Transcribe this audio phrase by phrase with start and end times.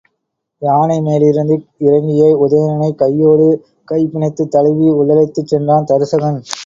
[0.61, 1.55] யானை மேலிருந்து
[1.79, 3.47] இறங்கிய உதயணனைக் கையோடு
[3.91, 6.41] கைபிணைத்துத் தழுவி, உள்ளழைத்துச் சென்றான் தருசகன்.